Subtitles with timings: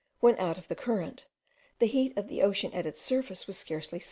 [0.19, 1.27] when, out of the current,
[1.77, 3.99] the heat of the ocean at its surface was scarcely 17.